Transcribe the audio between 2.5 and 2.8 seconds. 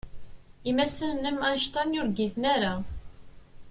ara.